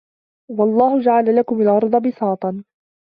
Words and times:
وَاللَّهُ 0.49 0.99
جَعَلَ 1.01 1.35
لَكُمُ 1.35 1.61
الأَرضَ 1.61 2.01
بِساطًا 2.07 2.63